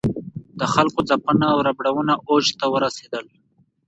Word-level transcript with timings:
د 0.59 0.61
خلکو 0.73 0.99
ځپنه 1.09 1.45
او 1.53 1.57
ربړونه 1.67 2.13
اوج 2.29 2.45
ته 2.59 2.65
ورسېدل. 2.73 3.25